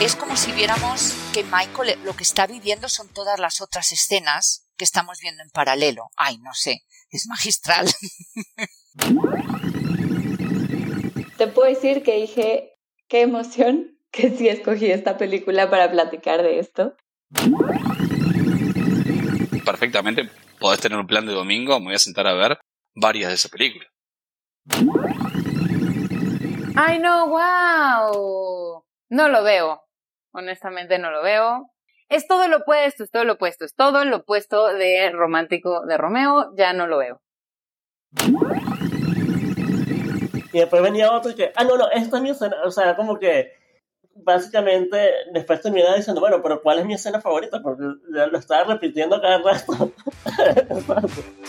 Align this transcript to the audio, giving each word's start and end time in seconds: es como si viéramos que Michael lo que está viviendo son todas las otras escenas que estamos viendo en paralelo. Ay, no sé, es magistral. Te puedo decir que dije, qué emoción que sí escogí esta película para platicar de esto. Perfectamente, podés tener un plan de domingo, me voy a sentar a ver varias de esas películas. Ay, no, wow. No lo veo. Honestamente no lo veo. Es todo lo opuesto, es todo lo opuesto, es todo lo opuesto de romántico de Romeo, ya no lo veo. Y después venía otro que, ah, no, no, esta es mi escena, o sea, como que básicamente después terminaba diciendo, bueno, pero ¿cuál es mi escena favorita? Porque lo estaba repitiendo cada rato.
es 0.00 0.16
como 0.16 0.36
si 0.36 0.52
viéramos 0.52 1.14
que 1.32 1.44
Michael 1.44 1.98
lo 2.04 2.14
que 2.14 2.22
está 2.22 2.46
viviendo 2.46 2.88
son 2.88 3.08
todas 3.08 3.38
las 3.38 3.60
otras 3.60 3.92
escenas 3.92 4.66
que 4.76 4.84
estamos 4.84 5.18
viendo 5.20 5.42
en 5.42 5.50
paralelo. 5.50 6.10
Ay, 6.16 6.38
no 6.38 6.52
sé, 6.54 6.84
es 7.10 7.26
magistral. 7.26 7.86
Te 11.36 11.46
puedo 11.48 11.68
decir 11.68 12.02
que 12.02 12.16
dije, 12.16 12.72
qué 13.08 13.22
emoción 13.22 13.98
que 14.10 14.30
sí 14.30 14.48
escogí 14.48 14.90
esta 14.90 15.18
película 15.18 15.68
para 15.68 15.90
platicar 15.90 16.42
de 16.42 16.58
esto. 16.58 16.96
Perfectamente, 19.64 20.30
podés 20.58 20.80
tener 20.80 20.98
un 20.98 21.06
plan 21.06 21.26
de 21.26 21.32
domingo, 21.32 21.78
me 21.80 21.86
voy 21.86 21.94
a 21.94 21.98
sentar 21.98 22.26
a 22.26 22.34
ver 22.34 22.58
varias 22.94 23.28
de 23.28 23.34
esas 23.34 23.50
películas. 23.50 23.88
Ay, 26.76 26.98
no, 26.98 27.28
wow. 27.28 28.83
No 29.08 29.28
lo 29.28 29.42
veo. 29.42 29.82
Honestamente 30.32 30.98
no 30.98 31.10
lo 31.10 31.22
veo. 31.22 31.70
Es 32.08 32.26
todo 32.26 32.48
lo 32.48 32.58
opuesto, 32.58 33.04
es 33.04 33.10
todo 33.10 33.24
lo 33.24 33.34
opuesto, 33.34 33.64
es 33.64 33.74
todo 33.74 34.04
lo 34.04 34.18
opuesto 34.18 34.68
de 34.74 35.10
romántico 35.10 35.86
de 35.86 35.96
Romeo, 35.96 36.52
ya 36.56 36.72
no 36.72 36.86
lo 36.86 36.98
veo. 36.98 37.20
Y 40.52 40.58
después 40.58 40.82
venía 40.82 41.10
otro 41.10 41.34
que, 41.34 41.52
ah, 41.56 41.64
no, 41.64 41.76
no, 41.76 41.90
esta 41.90 42.18
es 42.18 42.22
mi 42.22 42.30
escena, 42.30 42.56
o 42.64 42.70
sea, 42.70 42.94
como 42.94 43.18
que 43.18 43.52
básicamente 44.14 45.10
después 45.32 45.60
terminaba 45.60 45.96
diciendo, 45.96 46.20
bueno, 46.20 46.40
pero 46.42 46.62
¿cuál 46.62 46.78
es 46.78 46.86
mi 46.86 46.94
escena 46.94 47.20
favorita? 47.20 47.60
Porque 47.60 47.82
lo 48.08 48.38
estaba 48.38 48.74
repitiendo 48.74 49.20
cada 49.20 49.38
rato. 49.38 49.92